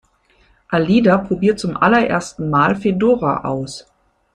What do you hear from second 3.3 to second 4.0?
aus.